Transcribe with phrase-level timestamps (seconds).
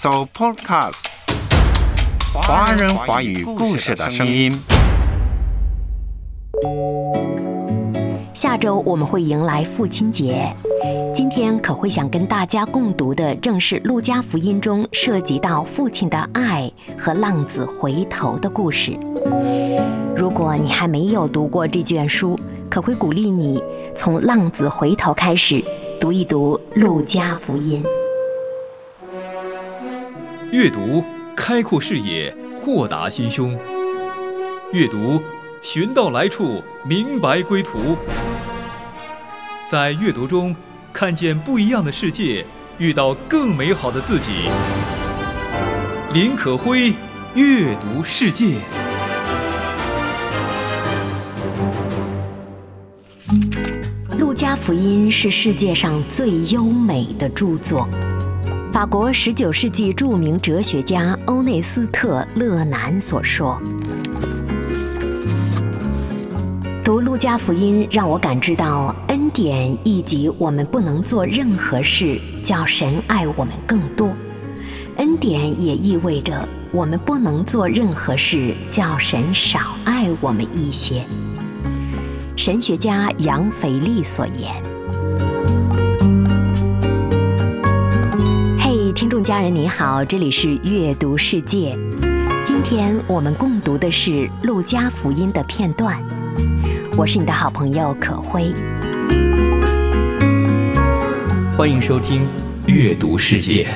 [0.00, 1.06] So Podcast，
[2.32, 4.56] 华人华语故事的声音。
[8.32, 10.54] 下周我们会迎来父亲节，
[11.12, 18.96] 今天可会想跟大家共读的正是《路加福音》中涉及到父亲的爱和浪子回头的故事。
[20.14, 22.38] 如果你还没有读过这卷书，
[22.70, 23.60] 可会鼓励你
[23.96, 25.60] 从浪子回头开始
[26.00, 27.82] 读一读《路加福音》。
[30.50, 31.04] 阅读
[31.36, 33.54] 开阔视野，豁达心胸；
[34.72, 35.20] 阅读
[35.60, 37.98] 寻到来处，明白归途。
[39.70, 40.56] 在阅读中
[40.90, 42.46] 看见不一样的世界，
[42.78, 44.48] 遇到更美好的自己。
[46.14, 46.94] 林可辉，
[47.34, 48.54] 阅读世界。
[54.18, 57.86] 路加福音是世界上最优美的著作。
[58.78, 63.60] 法国十九世纪著名哲学家欧内斯特·勒南所说
[66.84, 74.14] ：“读路加福音，让我感知到恩典，以及我们不能做任何事叫神爱我们更多。
[74.98, 81.02] 恩典也意味着我们不能做任何事叫神少爱我们一些。”
[82.38, 84.67] 神学家杨斐利所言。
[89.28, 91.76] 家人你好，这里是阅读世界。
[92.42, 94.10] 今天我们共读的是
[94.42, 96.02] 《路加福音》的片段。
[96.96, 98.54] 我是你的好朋友可辉。
[101.58, 102.22] 欢迎收听
[102.72, 103.68] 《阅读世界》。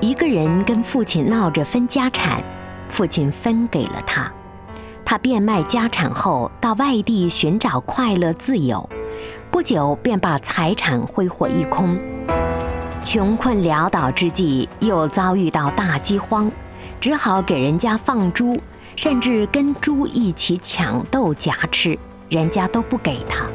[0.00, 2.40] 一个人跟父亲闹着分家产，
[2.88, 4.32] 父亲分给了他。
[5.04, 8.88] 他变卖家产后，到外地寻找快乐自由，
[9.50, 11.98] 不久便把财产挥霍一空。
[13.10, 16.52] 穷困潦倒之际，又遭遇到大饥荒，
[17.00, 18.60] 只好给人家放猪，
[18.96, 21.98] 甚至跟猪一起抢豆荚吃，
[22.28, 23.46] 人家都不给他。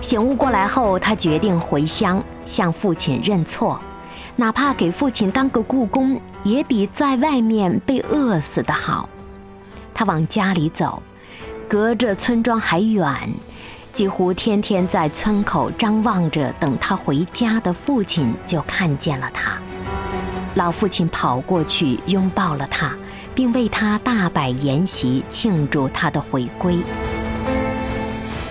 [0.00, 3.80] 醒悟过来后，他决定回乡向父亲认错，
[4.36, 9.08] 哪怕给父亲当个雇工，也比在外面被饿死的好。
[9.92, 11.02] 他往家里走，
[11.66, 13.12] 隔着村庄还远，
[13.94, 19.56] 几乎天天在村口张望着等他回家的父亲，就看见了他。
[20.56, 22.92] 老父亲跑过去拥抱了他，
[23.36, 26.78] 并为他大摆筵席庆祝他的回归。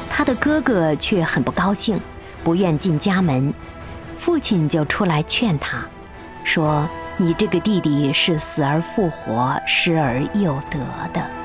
[0.09, 1.99] 他的哥哥却很不高兴，
[2.41, 3.53] 不愿进家门，
[4.17, 5.85] 父亲就出来劝他，
[6.43, 6.87] 说。
[7.15, 10.79] 你这个弟弟是死而复活、失而又得
[11.13, 11.42] 的。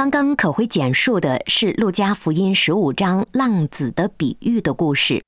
[0.00, 5.22] 刚刚可会简述的是《路加福音》十五章浪子的比喻的故事。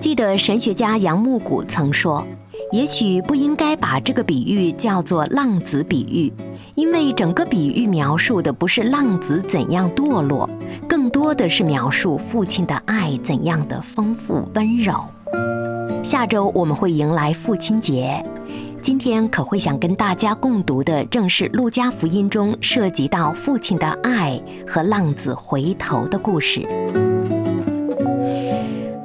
[0.00, 2.26] 记得神学家杨牧谷曾说。
[2.72, 6.32] 也许不应该把这个比喻叫做浪子比喻，
[6.74, 10.48] 因为整个比喻描述的不是浪子怎样堕落，
[10.88, 15.04] 更多的是描述父亲的爱怎样的丰富温柔。
[16.02, 18.24] 下周我们会迎来父亲节，
[18.82, 26.66] 今天可会想跟大家共读的正是《路加福音》中涉及到父亲的爱和浪子回头的故事。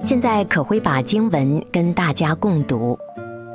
[0.03, 2.97] 现在可会把经文跟大家共读。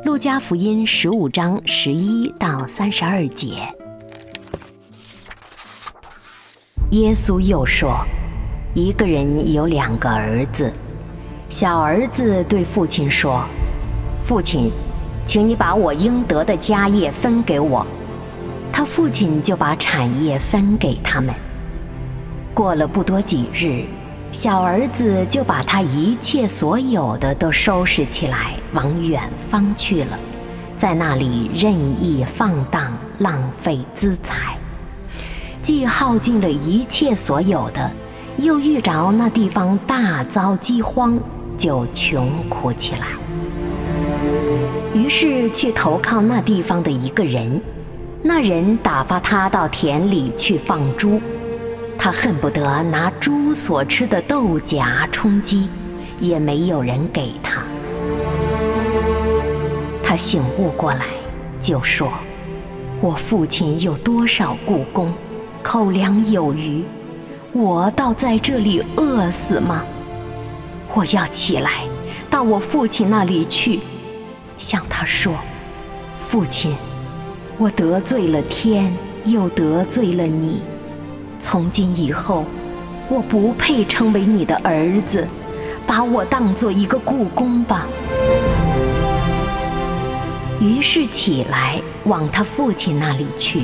[0.05, 3.69] 路加福音十五章十一到三十二节，
[6.93, 7.97] 耶稣又说
[8.75, 10.72] ：“一个人有两个儿子，
[11.49, 13.44] 小儿子对父亲说
[14.22, 14.71] ：‘父亲，
[15.25, 17.87] 请你把我应得的家业分给我。’
[18.72, 21.34] 他父亲就把产业分给他们。
[22.55, 23.84] 过了不多几日。”
[24.33, 30.19] 小儿子就把他一切所有的都收拾起来，往远方去了，
[30.75, 31.71] 在那里任
[32.03, 34.56] 意放荡，浪费资财，
[35.60, 37.91] 既耗尽了一切所有的，
[38.39, 41.19] 又遇着那地方大遭饥荒，
[41.59, 43.09] 就穷苦起来。
[44.95, 47.61] 于是去投靠那地方的一个人，
[48.23, 51.21] 那人打发他到田里去放猪。
[51.99, 55.69] 他恨不得拿猪所吃的豆荚充饥，
[56.19, 57.63] 也没有人给他。
[60.03, 61.07] 他醒悟过来，
[61.61, 62.13] 就说
[63.01, 65.15] ：“我父亲有多少雇工，
[65.63, 66.84] 口粮有余，
[67.53, 69.84] 我倒在这里饿死吗？
[70.93, 71.84] 我要起来，
[72.29, 73.79] 到我父亲那里去，
[74.62, 75.34] 向他说：
[76.16, 76.76] 父亲，
[77.59, 78.94] 我得罪了天，
[79.24, 80.62] 又得罪了你。”
[81.36, 82.44] 从今以后，
[83.09, 85.26] 我不配称为你的儿子，
[85.84, 87.88] 把我当做一个故宫吧。”
[90.62, 93.62] 于是起来往他父亲那里去。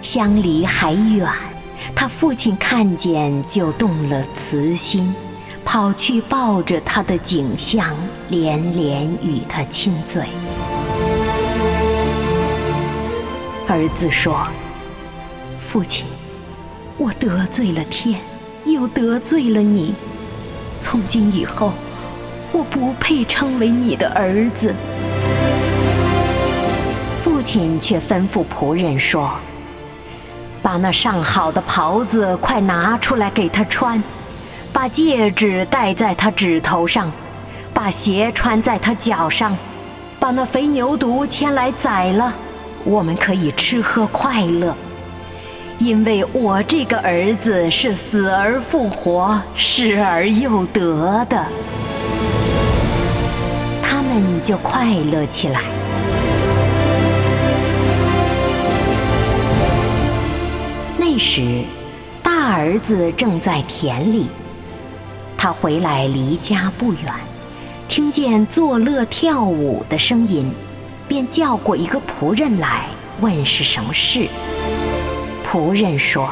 [0.00, 1.30] 相离还远，
[2.00, 5.14] 他父亲看见就动了慈心，
[5.66, 7.94] 跑去抱着他的景象，
[8.30, 10.22] 连连与他亲嘴。
[13.68, 14.48] 儿子说
[15.60, 16.06] ：“父亲，
[16.96, 18.18] 我得罪了天，
[18.64, 19.94] 又得罪了你，
[20.78, 21.74] 从今以后，
[22.50, 24.74] 我不配称为你的儿子。”
[27.22, 29.38] 父亲却吩咐仆人说。
[30.62, 34.02] 把那上好的袍子快拿出来给他穿，
[34.72, 37.10] 把戒指戴在他指头上，
[37.72, 39.56] 把鞋穿在他脚上，
[40.18, 42.34] 把那肥牛犊牵来宰了，
[42.84, 44.76] 我们可以吃喝快乐。
[45.78, 51.46] 因为我这个儿子是死而复活、失而又得的，
[53.82, 55.62] 他们就快乐起来。
[61.20, 61.62] 时，
[62.22, 64.26] 大儿子正在田里。
[65.36, 67.12] 他回来离家不远，
[67.86, 70.50] 听见作乐跳舞的声音，
[71.06, 72.86] 便叫过一个仆人来
[73.20, 74.28] 问是什么事。
[75.44, 76.30] 仆人说：“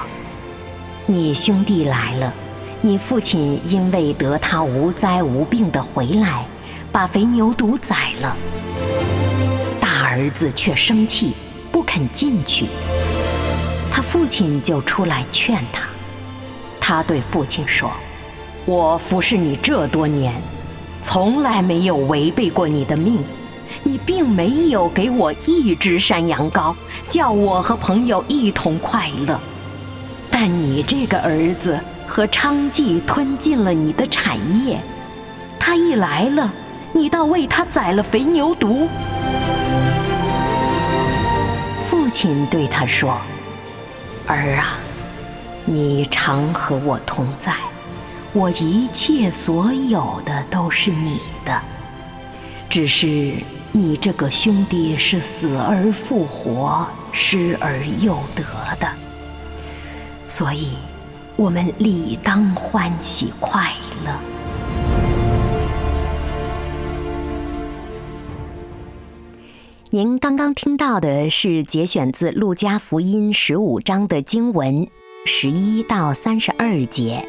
[1.05, 2.32] 你兄弟来了，
[2.81, 6.46] 你父亲因为得他无灾无病的回来，
[6.91, 8.34] 把肥牛犊宰了。
[9.79, 11.34] 大儿子却生气，
[11.70, 12.64] 不肯进去。”
[14.10, 15.87] 父亲就出来劝他，
[16.81, 17.90] 他对父亲说
[18.64, 20.32] ：“我服侍你这多年，
[21.02, 23.22] 从来没有违背过你的命，
[23.82, 26.75] 你并没有给我一只山羊羔，
[27.06, 29.38] 叫我和朋友一同快乐。
[30.31, 34.81] 但你这个儿子和娼妓吞尽了你的产业，
[35.60, 36.50] 他一来了，
[36.94, 38.88] 你倒为他宰了肥牛犊。”
[41.87, 43.20] 父亲对他说。
[44.28, 44.78] 儿啊，
[45.64, 47.54] 你常和我同在，
[48.34, 51.60] 我一切所有的都是你的。
[52.69, 53.32] 只是
[53.72, 58.44] 你这个兄弟是死而复活、失而又得
[58.78, 58.86] 的，
[60.28, 60.76] 所以
[61.34, 63.72] 我们理当欢喜快
[64.04, 64.12] 乐。
[69.90, 74.87] 您刚刚听到的是节选自《路加福音》十五章的经文，
[75.25, 77.26] 十一到三十二节，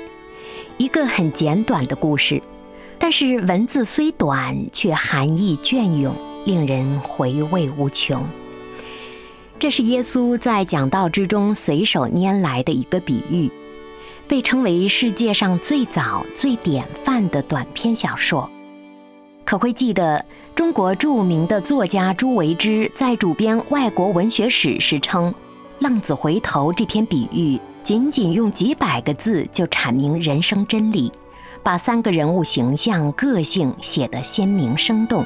[0.77, 2.41] 一个很简短的故事，
[2.97, 6.13] 但是文字虽短，却含义隽永，
[6.43, 8.27] 令人回味无穷。
[9.57, 13.49] 这是耶稣在讲道之中随手拈来的一个比喻，
[14.27, 18.51] 被称为世界上最早、最典范的短篇小说。
[19.49, 20.23] 可会记得，
[20.53, 25.31] 中国著名的作家朱维之在主编外国文学史时称，
[25.79, 31.11] 《浪子回头》这篇比喻仅仅用几百个字就阐明人生真理，
[31.63, 35.25] 把三个人物形象、个性写得鲜明生动，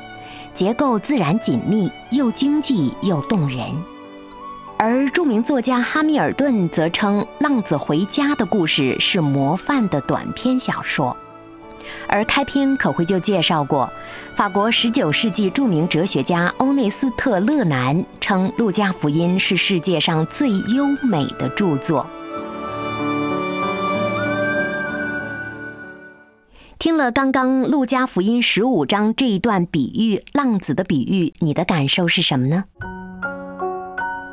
[0.54, 3.60] 结构自然紧密，又经济又动人。
[4.78, 11.14] 而著名作家哈密尔顿则称，《浪子回家》的故事是模范的短篇小说。
[12.08, 13.92] 而开篇可会就介绍过，
[14.36, 22.06] 法国19世纪著名哲学家欧内斯特·勒南称《路加福音》是世界上最优美的著作。
[26.80, 32.66] 听了刚刚《路加福音》十五章这一段比喻浪子的比喻，你的感受是什么呢？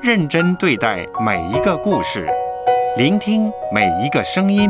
[0.03, 2.27] 认真对待每一个故事，
[2.97, 4.69] 聆听每一个声音。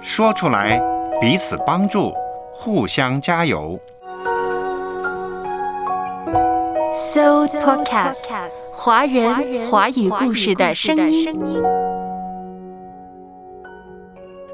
[0.00, 0.80] 说出来，
[1.20, 2.12] 彼此帮助，
[2.52, 3.78] 互相加油。
[6.92, 8.24] So Podcast，
[8.72, 11.34] 华人华语故事的声音。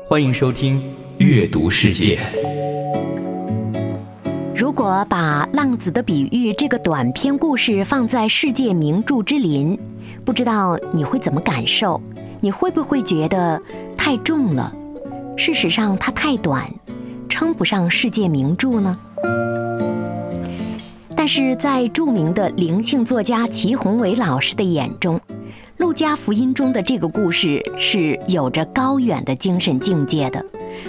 [0.08, 0.80] 欢迎收听
[1.24, 2.18] 《阅读世界》。
[4.56, 9.78] 如果把《浪子的比喻》这个短篇故事放在世界名著之林，
[10.24, 12.00] 不知道你会怎么感受？
[12.40, 13.60] 你会不会觉得
[13.96, 14.72] 太重了？
[15.36, 16.70] 事实上，它太短，
[17.28, 18.96] 称不上世界名著呢。
[21.16, 25.18] 但是在著名的灵性作家齐宏伟老师的眼中，
[25.78, 30.44] 《路加福音》中的这个故事是有着高远的精神境界的，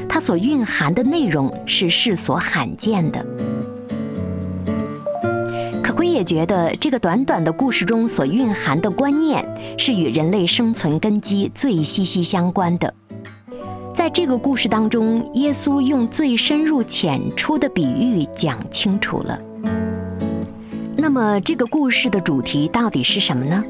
[0.07, 3.25] 它所蕴含的内容是世所罕见的。
[5.81, 9.45] 可辉也觉得这个短短的故事中所蕴含的观念
[9.77, 12.93] 是与人类生存根基最息息相关的。
[13.95, 19.39] 在这个故事当中，耶稣用最深入浅出的比喻讲清楚了。
[20.97, 23.63] 那么，这个故事的主题到底是什么呢？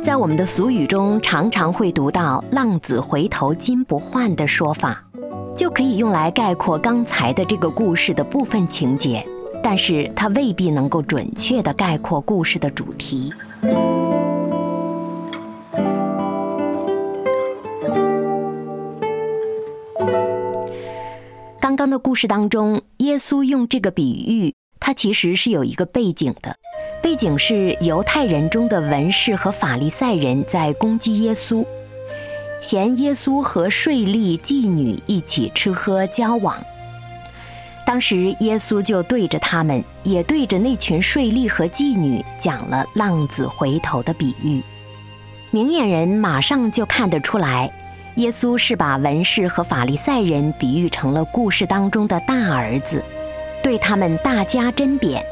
[0.00, 5.04] 在我们的俗语中，常常会读到“浪子回头金不换”的说法，
[5.56, 9.26] 就可以用来概括刚才的这个故事的部分情节，
[9.60, 13.32] 但是它未必能够准确地概括故事的主题。
[21.88, 26.54] 刚的故事当中，耶稣用这个比喻，它其实是有一个背景的。
[27.02, 31.64] 背景是犹太人中的文士和法利赛人在攻击耶稣，
[32.60, 36.62] 嫌耶稣和税吏、妓女一起吃喝交往。
[37.86, 44.62] 当时耶稣就对着他们，也对着那群税吏和妓女讲了浪子回头的比喻。
[45.50, 47.72] 明眼人马上就看得出来。
[48.18, 53.04] 耶稣是把文士和法利赛人比喻成了故事当中的大儿子，
[53.62, 55.22] 对他们大加针砭；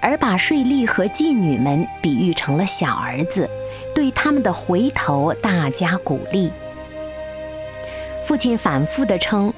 [0.00, 3.48] 而把税吏和妓女们比喻成了小儿子，
[3.94, 6.50] 对他们的回头大加鼓励。
[8.20, 9.54] 父亲反复地称，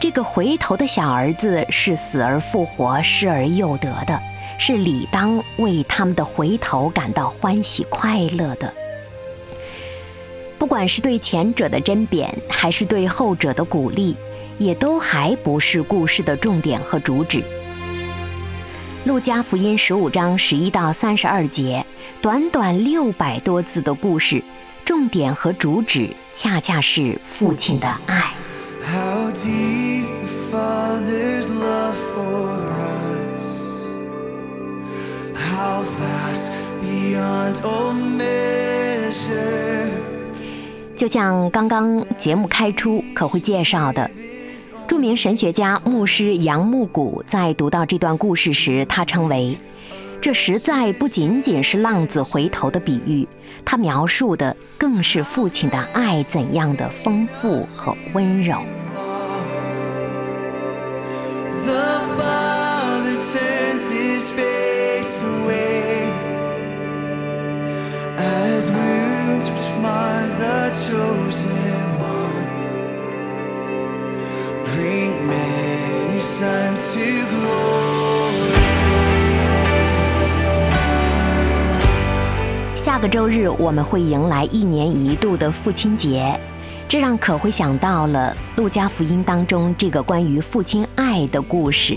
[0.00, 4.20] 这个回头的小儿子是死而复活、失而又得的，
[4.58, 8.74] 是理当为他们的回头感到欢喜快乐的。
[10.58, 14.16] 不管是对前者的甄别，还是对后者的鼓励，
[14.58, 17.44] 也都还不是故事的重点和主旨。
[19.04, 21.84] 路加福音十五章十一到三十二节，
[22.20, 24.42] 短短六百多字的故事，
[24.84, 28.32] 重点和主旨恰恰是父亲的爱。
[28.82, 32.50] How deep the Father's love for
[33.36, 33.62] us,
[35.34, 36.50] how fast
[36.82, 39.90] beyond all measure.
[40.96, 44.10] 就像刚刚节目开出可会介绍的，
[44.88, 49.58] 著名神学家牧师杨木谷在读到这段故事时，他称为，
[50.22, 53.28] 这实在不仅仅是浪子回头的比喻，
[53.62, 58.56] 他描述的更是父亲的爱怎样的丰富和温柔。
[82.74, 86.38] 下个周日我们会迎来一年一度的父亲节，
[86.88, 91.96] 这让可会想到了《路加福音》当中这个关于父亲爱的故事。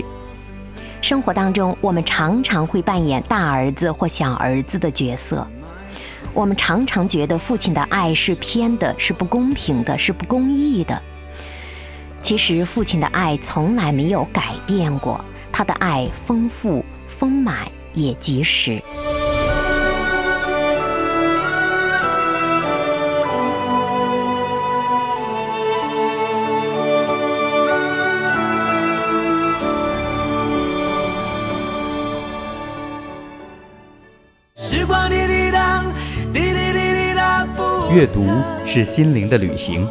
[1.02, 5.44] 生活当中，我们常常会扮演大儿子或小儿子的角色。
[6.32, 11.00] 我们常常觉得父亲的爱是偏的，是不公平的，是不公义的。
[12.22, 18.80] 其实父亲的爱从来没有改变过，他的爱丰富、丰满，也及时。
[37.92, 38.28] 阅读
[38.64, 39.84] 是心灵的旅行，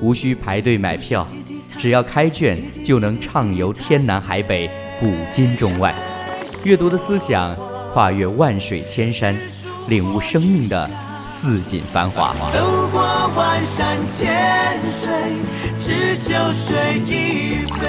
[0.00, 1.26] 无需排队买票，
[1.76, 5.92] 只要开卷就能畅游天南海北、古今中外。
[6.62, 7.56] 阅读的思想
[7.92, 9.36] 跨越万水千山，
[9.88, 10.88] 领悟生命的
[11.28, 12.36] 似锦繁华。
[12.52, 13.02] 走过
[13.36, 15.10] 万山千水，
[15.76, 17.88] 只求水一杯。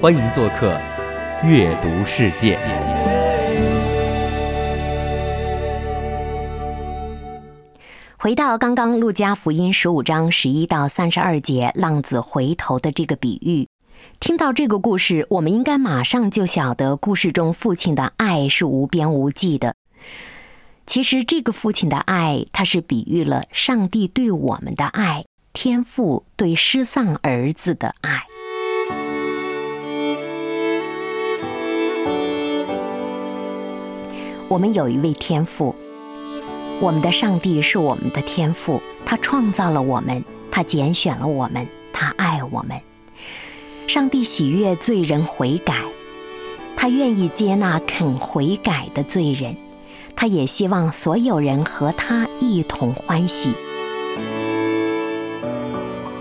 [0.00, 0.76] 欢迎做客
[1.44, 2.58] 阅读世界。
[8.22, 13.66] 回到刚刚《路加福音》十五章十一到三十二节“浪子回头”的这个比喻，
[14.20, 19.74] 听到这个故事，我们应该马上就晓得，故事中父亲的爱是无边无际的。
[20.86, 28.22] 其实，这个父亲的爱，他是比喻了上帝对我们的爱，天父对失丧儿子的爱。
[34.46, 35.74] 我们有一位天父。
[36.82, 42.76] 我们的上帝是我们的天父，他创造了我们，他拣选了我们，他爱我们。
[43.86, 45.76] 上帝喜悦罪人悔改，
[46.76, 49.56] 他愿意接纳肯悔改的罪人，
[50.16, 53.54] 他也希望所有人和他一同欢喜。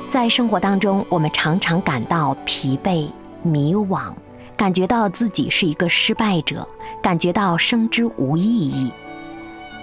[0.08, 3.10] 在生活当中，我们常常感到疲惫、
[3.42, 4.14] 迷惘，
[4.56, 6.68] 感觉到自己是一个失败者，
[7.02, 8.92] 感觉到生之无意义。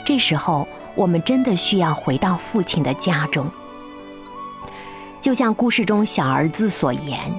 [0.08, 3.46] 这时候，我们真的需要回到父亲的家中。
[5.20, 7.30] 就像故事中小儿子所言：“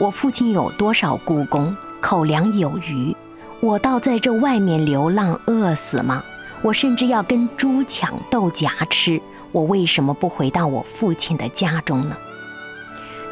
[0.00, 3.14] 我父亲有多少故宫，口粮有余，
[3.60, 6.24] 我倒在这外面流浪饿死吗？
[6.62, 9.20] 我甚至要跟猪抢豆荚吃，
[9.52, 12.16] 我为什么不回到我父亲的家中呢？”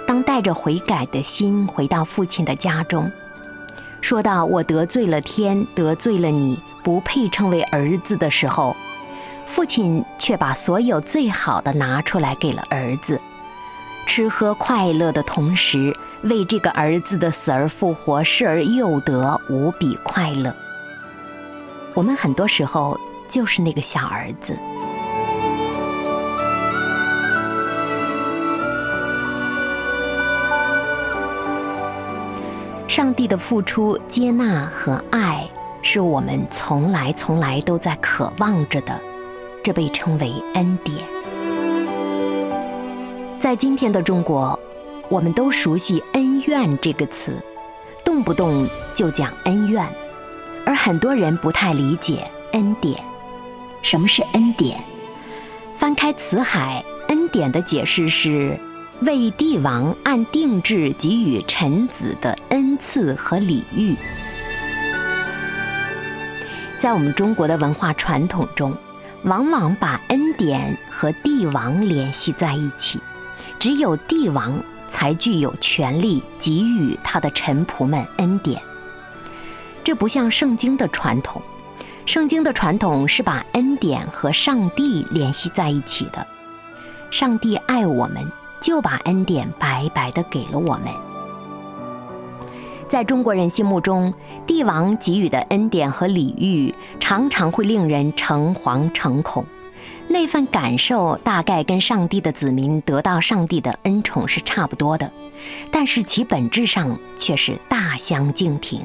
[0.06, 3.10] 当带着悔改的心回到父亲的家中，
[4.02, 8.76] 说到我得罪了天，得罪了你，不配称为儿子的时候，
[9.46, 13.20] 父亲却把所有最好的拿出来给了儿子。
[14.06, 20.54] 吃喝快乐的同时，为这个儿子的死而复活、失而又得无比快乐。
[21.94, 24.58] 我们很多时候就是那个小儿子。
[32.88, 35.48] 上帝的付出、接纳和爱，
[35.82, 39.00] 是我们从来从来都在渴望着的，
[39.62, 40.98] 这被称为恩典。
[43.38, 44.58] 在今天的中国，
[45.08, 47.42] 我们都熟悉“恩怨”这个词，
[48.04, 49.86] 动不动就讲恩怨，
[50.66, 53.02] 而很多人不太理解恩典。
[53.80, 54.78] 什么是恩典？
[55.74, 58.60] 翻开《辞海》，恩典的解释是
[59.00, 63.96] 为帝王按定制给予臣子的恩赐和礼遇。
[66.80, 68.74] 在我们中国的文化传统中，
[69.24, 72.98] 往往把恩典和帝王联系在一起。
[73.58, 74.58] 只有帝王
[74.88, 78.62] 才具有权利给予他的臣仆们恩典。
[79.84, 81.42] 这不像圣经的传统，
[82.06, 86.26] 圣经的传统是把恩典和上帝联系在一起的。
[87.10, 88.26] 上帝爱我们，
[88.58, 91.09] 就把恩典白白的给了我们。
[92.90, 94.12] 在中国人心目中，
[94.48, 99.46] 帝王给予的恩典和礼遇，常常会令人诚惶诚恐。
[100.08, 105.08] 那份感受大概跟上帝的子民得到上帝的恩宠是差不多的，
[105.70, 108.80] 但是其本质上却是大相径庭。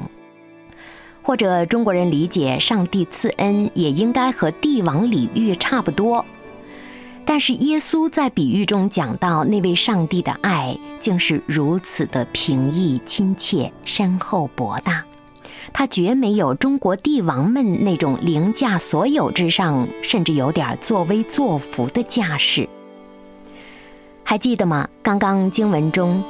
[1.20, 6.24] 或者中国人理解上帝赐恩也应该和帝王礼遇差不多，
[7.28, 15.04] 但是耶稣在比喻中讲到那位上帝的爱，竟是如此的平易亲切、深厚博大。
[15.72, 22.68] 他绝没有中国帝王们那种凌驾所有之上，甚至有点作威作福的架势。
[24.22, 24.88] 还记得吗？
[25.02, 26.22] 刚刚经文中，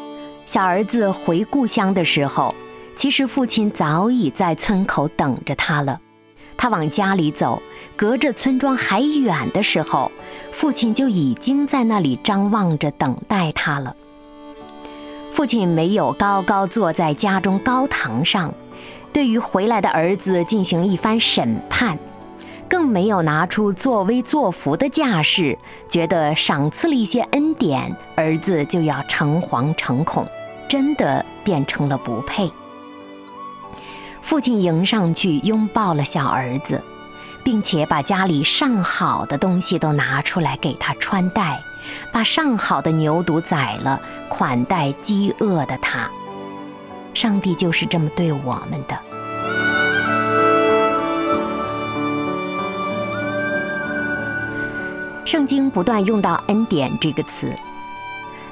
[0.47, 2.55] 小儿子回故乡的时候，
[2.95, 6.01] 其实父亲早已在村口等着他了。
[6.67, 7.63] 他往家里走，
[7.95, 10.11] 隔着村庄还远的时候，
[10.51, 13.95] 父亲就已经在那里张望着等待他了。
[15.31, 18.53] 父亲没有高高坐在家中高堂上。
[19.13, 21.97] 对于回来的儿子进行一番审判，
[22.69, 25.57] 更没有拿出作威作福的架势，
[25.89, 30.27] 觉得赏赐了一些恩典，儿子就要诚惶诚恐，
[30.69, 32.51] 真的变成了不配。
[34.27, 36.83] 父亲迎上去拥抱了小儿子，
[37.45, 41.63] 并且把家里上好的东西都拿出来给他穿戴，
[42.11, 46.11] 把上好的牛犊宰了，款待饥饿的他。
[47.15, 48.99] 上帝就是这么对我们的。
[55.25, 57.57] 圣经不断用到“恩典”这个词。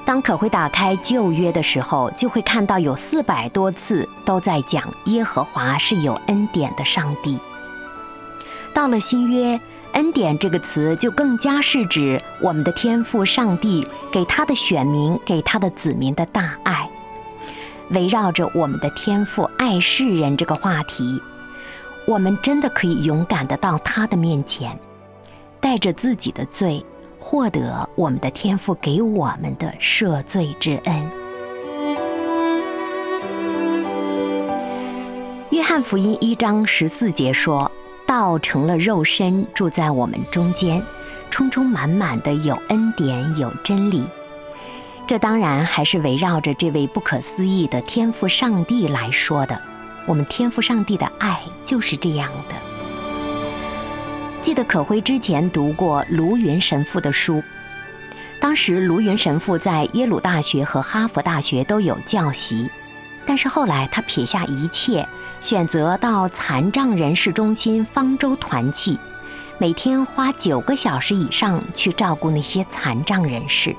[0.05, 7.39] 当可会打开旧约的时候，就会看到有四百多次都在讲耶和华是有恩典的上帝。
[8.75, 9.59] 到了新约
[9.95, 16.91] ，“恩典”这个词就更加是指我们的天父上帝给他的选民、给他的子民的大爱。
[17.91, 21.21] 围绕着我们的天赋爱世人这个话题，
[22.07, 24.79] 我们真的可以勇敢的到他的面前，
[25.61, 26.85] 带着自己的罪，
[27.27, 31.11] 获得我们的天赋给我们的赦罪之恩。
[35.49, 37.73] 约翰福音一章十四节说
[38.07, 40.83] ：“道成了肉身，住在我们中间，
[41.31, 44.05] 充充满满的有恩典，有真理。”
[45.09, 49.59] 这当然还是围绕着这位不可思议的天赋上帝来说的。
[50.07, 52.74] 我们天赋上帝的爱就是这样的。
[54.45, 57.43] 记得可辉之前读过卢云神父的书，
[58.39, 62.69] 当时卢云神父在耶鲁大学和哈佛大学都有教习，
[63.25, 65.09] 但是后来他撇下一切，
[65.41, 68.99] 选择到残障人士中心方舟团契，
[69.57, 73.75] 每天花九个小时以上去照顾那些残障人士。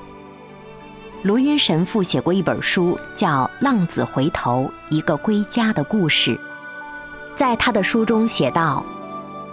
[1.22, 6.32] 卢云神父写过一本书，叫《浪子回头：一个归家的故事》。
[7.36, 8.84] 在他的书中写道：“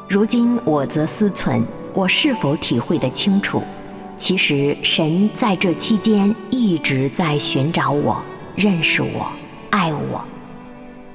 [0.09, 1.63] 如今我则思忖，
[1.93, 3.63] 我是否体会得清楚？
[4.17, 8.23] 其实神在这期间一直在寻找我、
[8.55, 9.31] 认识我、
[9.71, 10.23] 爱我。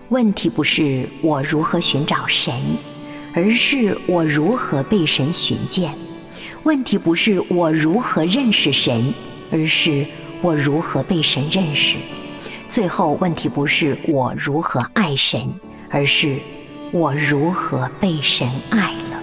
[0.09, 2.53] 问题不是我如何寻找神，
[3.35, 5.93] 而是我如何被神寻见。
[6.65, 9.15] 问题不是我如何认识神，
[9.53, 10.05] 而是
[10.43, 11.97] 我如何被神认识。
[12.67, 15.41] 最后，问题不是我如何爱神，
[15.91, 16.39] 而是……”
[16.91, 19.21] 我如何被神爱了？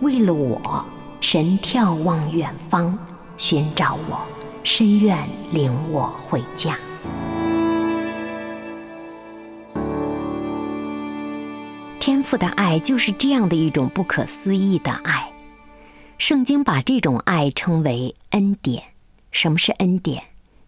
[0.00, 0.84] 为了我，
[1.20, 2.98] 神眺望远方，
[3.38, 4.20] 寻找我，
[4.62, 6.76] 深愿领我回家。
[11.98, 15.32] 天父的爱就是这样的一种不可思议的爱。
[16.18, 18.82] 圣经把这种爱称为恩典。
[19.30, 20.22] 什么是恩典？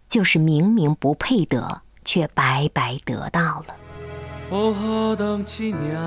[0.09, 3.84] 就是明明不配得，却白白得到了。
[4.55, 6.01] 哦，何等奇妙！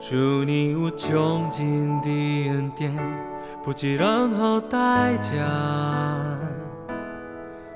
[0.00, 2.08] 祝你无穷尽的
[2.50, 2.92] 恩典，
[3.62, 5.38] 不计任何代价。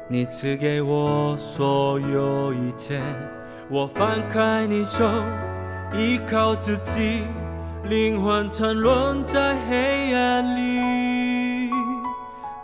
[0.08, 3.00] 你赐给我所有一切，
[3.70, 5.08] 我放开你手，
[5.94, 7.22] 依靠自己，
[7.84, 11.70] 灵魂沉沦在黑暗里，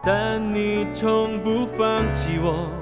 [0.02, 2.81] 但你从不放弃我。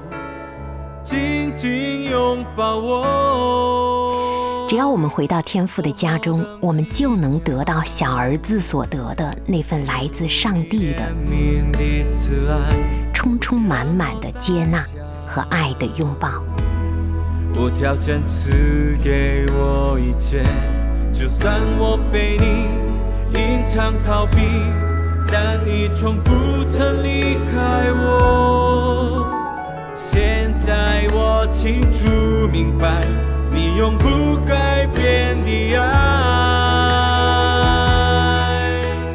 [1.03, 4.67] 紧紧拥抱我。
[4.69, 11.11] 只要我们回到天父的家中，我们就能得到小儿子所得的那份来自上帝的
[13.13, 14.85] 充充满满的接纳
[15.27, 16.29] 和爱的拥抱。
[17.55, 20.41] 无条件赐给我一切，
[21.11, 22.69] 就算我被你
[23.37, 24.37] 隐藏逃避，
[25.29, 26.31] 但你从不
[26.71, 29.20] 曾离开我。
[30.13, 32.05] 现在我清楚
[32.51, 33.01] 明白，
[33.49, 35.87] 你永不改变的爱。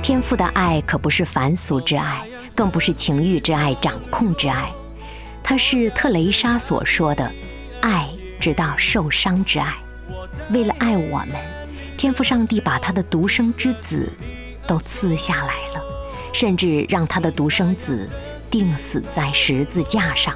[0.02, 4.72] 天赋的爱可不是凡俗之爱，更不是情欲之爱、掌控之爱，
[5.42, 7.30] 它是特蕾莎所说的
[7.82, 8.08] “爱
[8.40, 9.74] 直到受伤之爱”。
[10.50, 11.32] 为了爱我们，
[11.98, 14.10] 天赋上帝把他的独生之子
[14.66, 15.82] 都赐下来了，
[16.32, 18.10] 甚至让他的独生子
[18.50, 20.34] 钉死在十字架上。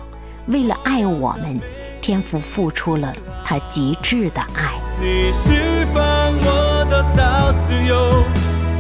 [0.50, 1.60] 为了爱我们，
[2.00, 4.74] 天父付出了他极致的爱。
[5.00, 6.02] 你释放
[6.38, 8.24] 我的到自由，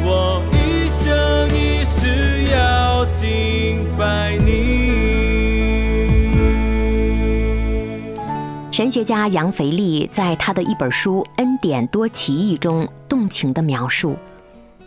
[0.02, 4.90] 我一生一世要敬拜你。
[8.72, 14.16] 神学家杨腓力在他的一本书《恩典多奇异》中动情地描述：“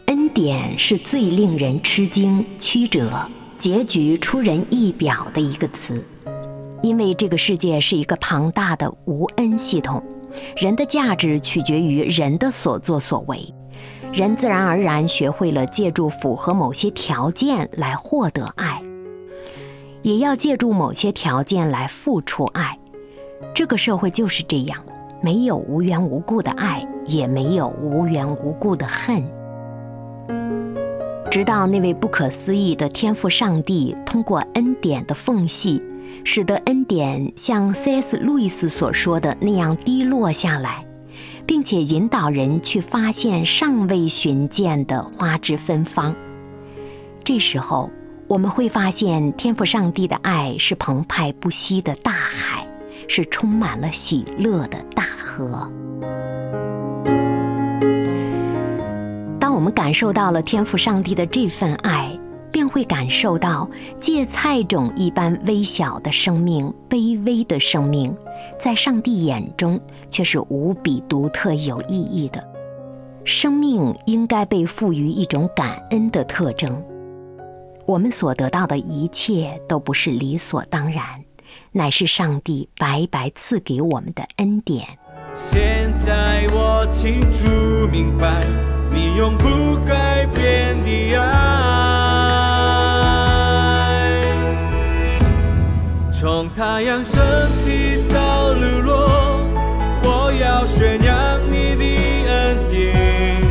[0.07, 6.03] 恩典是最令人吃惊、曲折、结局出人意表的一个词。”
[6.83, 10.03] 因为这个世界是一个庞大的无恩系统，
[10.57, 13.53] 人的价值取决于人的所作所为，
[14.11, 18.83] 人自然而然学会了借助符合某些条件来获得爱，
[20.01, 22.77] 也要借助某些条件来付出爱。
[23.53, 24.77] 这个社会就是这样，
[25.21, 29.23] 没有无缘无故的爱，也没有无缘无故的恨。
[31.31, 35.81] 直到那位不可思议的天赋上帝通过恩典的缝隙。
[36.23, 38.17] 使得恩典像 C.S.
[38.17, 40.85] 路易斯所说的那样滴落下来，
[41.45, 46.15] 并且引导人去发现尚未寻见的花枝芬芳。
[47.23, 47.91] 这时候，
[48.27, 52.67] 我们会发现天赋上帝的爱是澎湃不息的大海，
[53.07, 55.71] 是充满了喜乐的大河。
[59.39, 62.17] 当我们感受到了天赋上帝的这份爱。
[62.53, 63.67] 便会感受到
[63.99, 68.15] 芥菜种一般微小的生命，卑微的生命，
[68.59, 69.77] 在上帝眼中
[70.09, 72.47] 却是无比独特有意义的。
[73.25, 76.81] 生命应该被赋予一种感恩的特征。
[77.87, 81.03] 我们所得到的一切都不是理所当然，
[81.71, 84.87] 乃是上帝白白赐给我们的恩典。
[85.35, 87.47] 现在我清楚
[87.91, 88.45] 明白，
[88.93, 92.02] 你永不改变的爱。
[96.23, 99.41] 从太阳升起到日落，
[100.03, 101.83] 我要宣扬你的
[102.31, 103.41] 恩典。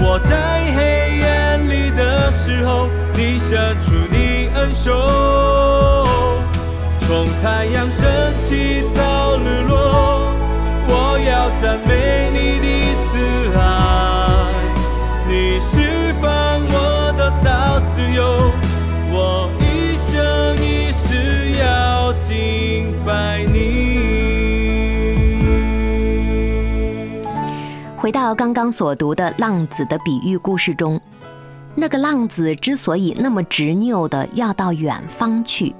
[0.00, 6.06] 我在黑暗里的时候，你伸出你恩手。
[7.00, 8.10] 从太阳升
[8.42, 10.32] 起到日落，
[10.88, 12.68] 我要赞美你的
[13.04, 13.18] 慈
[13.58, 13.60] 爱。
[15.28, 18.50] 你释放我的到自由，
[28.10, 31.00] 回到刚刚所读的浪子的比喻故事中，
[31.76, 35.72] 那个浪子之所以那么执拗的要到远方去，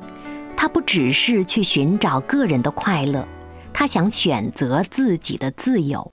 [0.56, 3.26] 他不只是去寻找个人的快乐，
[3.72, 6.08] 他想选择自己的自由。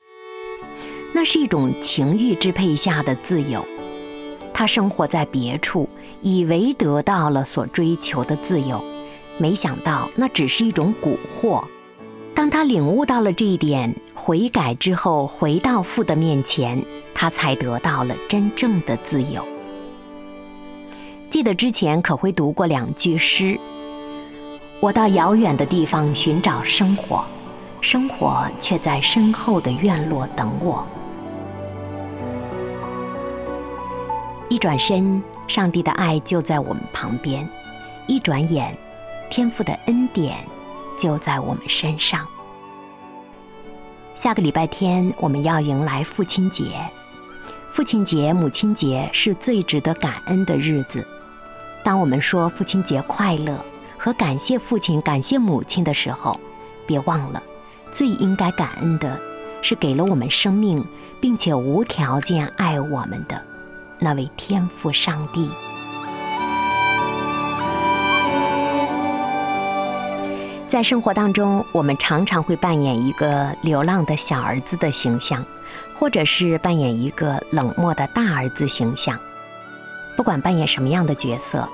[1.13, 3.63] 那是一种情欲支配下的自由。
[4.51, 5.87] 他生活在别处，
[6.23, 8.83] 以为得到了所追求的自由，
[9.37, 11.63] 没想到那只是一种蛊惑。
[12.37, 19.43] 当他领悟到了这一点，悔改之后回到父的面前，他才得到了真正的自由。
[21.31, 23.59] 记得之前可会读过两句诗
[24.79, 27.25] ：“我到遥远的地方寻找生活，
[27.81, 30.85] 生活却在身后的院落等我。”
[34.47, 37.43] 一转身，上帝的爱就在我们旁边；
[38.07, 38.77] 一转眼，
[39.31, 40.37] 天父的恩典。
[40.97, 42.27] 就在我们身上。
[44.15, 46.89] 下个礼拜天我们要迎来父亲节，
[47.71, 51.05] 父亲节、母亲节是最值得感恩的日子。
[51.83, 53.63] 当我们说父亲节快乐
[53.97, 56.39] 和感谢父亲、感谢母亲的时候，
[56.87, 57.41] 别忘了，
[57.91, 59.17] 最应该感恩的
[59.61, 60.83] 是给了我们生命，
[61.21, 63.41] 并且无条件爱我们的
[63.99, 65.49] 那位天父上帝。
[70.67, 75.43] 在生活当中，我们常常会扮演一个流浪的小儿子的形象，
[75.97, 79.17] 或者是扮演一个冷漠的大儿子形象。
[80.17, 81.67] 不管扮演什么样的角色，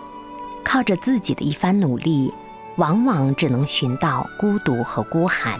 [0.64, 2.32] 靠着自己的一番努力，
[2.76, 5.60] 往往只能寻到孤独和孤寒。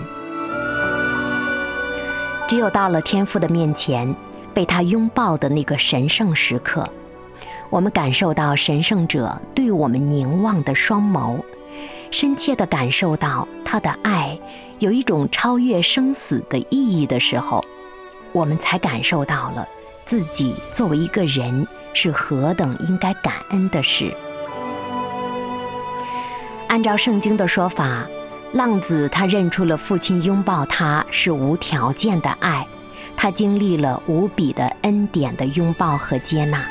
[2.48, 4.16] 只有到了天父的面前，
[4.54, 6.88] 被他拥抱的那个神圣时刻，
[7.72, 11.42] 我们感受到神圣者对我们凝望的双眸。
[12.14, 14.40] 深切地感受到他的爱
[14.78, 17.66] 有一种超越生死的意义的时候，
[18.32, 19.68] 我们才感受到了
[20.06, 24.16] 自己作为一个人是何等应该感恩的事。
[26.68, 28.06] 按照圣经的说法，
[28.52, 32.68] 浪子他认出了父亲拥抱他是无条件的爱，
[33.18, 36.64] 他经历了无比的恩典的拥抱和接纳。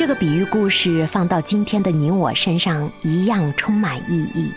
[0.00, 4.50] 这个比喻故事放到今天的你我身上一样充满意义。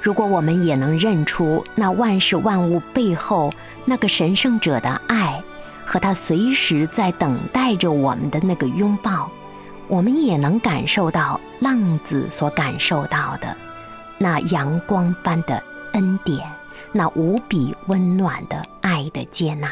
[0.00, 3.52] 如果我们也能认出那万事万物背后
[3.84, 5.42] 那个神圣者的爱，
[5.84, 9.30] 和他随时在等待着我们的那个拥抱，
[9.88, 13.54] 我们也能感受到浪子所感受到的
[14.16, 16.50] 那阳光般的恩典，
[16.92, 19.70] 那无比温暖的爱的接纳。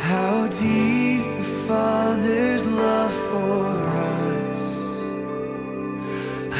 [0.00, 3.99] How deep the Father's love for us,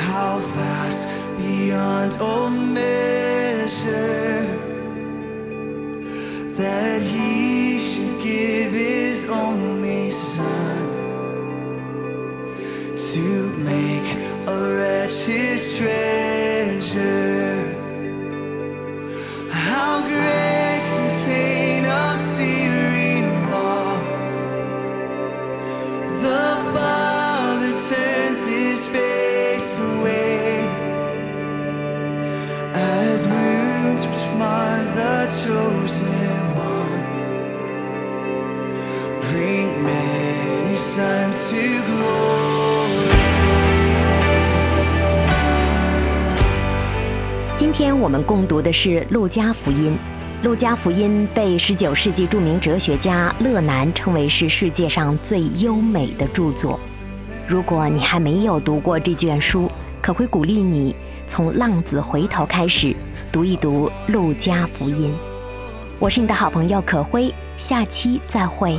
[0.09, 1.09] how vast
[1.39, 4.47] beyond all measure,
[6.61, 10.83] that He should give His only Son
[13.13, 13.27] to
[13.71, 14.09] make
[14.47, 16.10] a wretch His treasure.
[48.31, 49.99] 共读的是《路加福音》。
[50.47, 56.79] 《路加福音》被19世纪著名哲学家勒南称为是世界上最优美的著作。
[57.49, 59.69] 如果你还没有读过这卷书，
[60.01, 60.95] 可会鼓励你
[61.27, 62.95] 从《浪子回头》开始
[63.33, 65.13] 读一读《路加福音》。
[65.99, 68.79] 我是你的好朋友可辉，下期再会。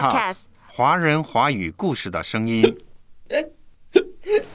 [0.00, 2.78] cass 华人华语故事的声音。